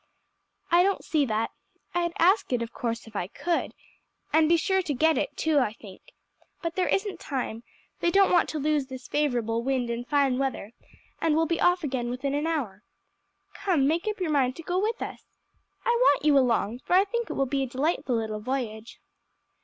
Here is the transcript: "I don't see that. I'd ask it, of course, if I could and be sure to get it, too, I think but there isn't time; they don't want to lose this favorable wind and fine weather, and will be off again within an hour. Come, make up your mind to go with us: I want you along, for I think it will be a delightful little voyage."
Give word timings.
"I 0.71 0.81
don't 0.81 1.05
see 1.05 1.27
that. 1.27 1.51
I'd 1.93 2.13
ask 2.17 2.51
it, 2.51 2.63
of 2.63 2.73
course, 2.73 3.05
if 3.05 3.15
I 3.15 3.27
could 3.27 3.75
and 4.33 4.49
be 4.49 4.57
sure 4.57 4.81
to 4.81 4.93
get 4.95 5.15
it, 5.15 5.37
too, 5.37 5.59
I 5.59 5.73
think 5.73 6.01
but 6.59 6.73
there 6.73 6.87
isn't 6.87 7.19
time; 7.19 7.61
they 7.99 8.09
don't 8.09 8.31
want 8.31 8.49
to 8.49 8.57
lose 8.57 8.87
this 8.87 9.07
favorable 9.07 9.61
wind 9.61 9.91
and 9.91 10.07
fine 10.07 10.39
weather, 10.39 10.71
and 11.21 11.35
will 11.35 11.45
be 11.45 11.61
off 11.61 11.83
again 11.83 12.09
within 12.09 12.33
an 12.33 12.47
hour. 12.47 12.81
Come, 13.53 13.85
make 13.87 14.07
up 14.07 14.19
your 14.19 14.31
mind 14.31 14.55
to 14.55 14.63
go 14.63 14.79
with 14.79 15.03
us: 15.03 15.23
I 15.85 15.95
want 16.01 16.25
you 16.25 16.35
along, 16.35 16.79
for 16.79 16.93
I 16.93 17.05
think 17.05 17.29
it 17.29 17.33
will 17.33 17.45
be 17.45 17.61
a 17.61 17.67
delightful 17.67 18.15
little 18.15 18.39
voyage." 18.39 18.99